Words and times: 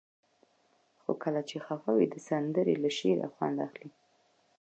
خو 1.01 1.11
کله 1.23 1.41
چې 1.49 1.57
خفه 1.65 1.89
وئ؛ 1.95 2.07
د 2.13 2.15
سندرې 2.29 2.75
له 2.83 2.89
شعره 2.97 3.27
خوند 3.33 3.57
اخلئ. 3.67 3.89